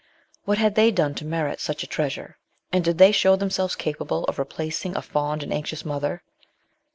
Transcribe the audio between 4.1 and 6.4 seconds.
of replacing a fond and anxious mother